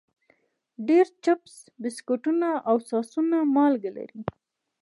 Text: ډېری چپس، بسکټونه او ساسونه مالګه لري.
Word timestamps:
ډېری 0.87 1.11
چپس، 1.23 1.55
بسکټونه 1.81 2.49
او 2.69 2.75
ساسونه 2.89 3.37
مالګه 3.55 3.91
لري. 3.97 4.19